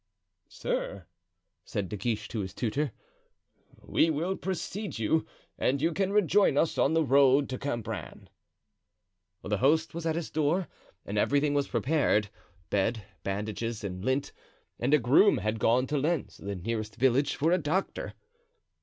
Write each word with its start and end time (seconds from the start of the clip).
"Sir," 0.49 1.05
said 1.63 1.87
De 1.87 1.95
Guiche 1.95 2.27
to 2.29 2.39
his 2.39 2.55
tutor, 2.55 2.91
"we 3.83 4.09
will 4.09 4.35
precede 4.35 4.97
you, 4.97 5.27
and 5.59 5.79
you 5.79 5.93
can 5.93 6.11
rejoin 6.11 6.57
us 6.57 6.79
on 6.79 6.95
the 6.95 7.03
road 7.05 7.47
to 7.49 7.59
Cambrin." 7.59 8.27
The 9.43 9.59
host 9.59 9.93
was 9.93 10.07
at 10.07 10.15
his 10.15 10.31
door 10.31 10.67
and 11.05 11.19
everything 11.19 11.53
was 11.53 11.67
prepared—bed, 11.67 13.03
bandages, 13.21 13.83
and 13.83 14.03
lint; 14.03 14.31
and 14.79 14.91
a 14.91 14.97
groom 14.97 15.37
had 15.37 15.59
gone 15.59 15.85
to 15.85 15.99
Lens, 15.99 16.37
the 16.37 16.55
nearest 16.55 16.95
village, 16.95 17.35
for 17.35 17.51
a 17.51 17.59
doctor. 17.59 18.15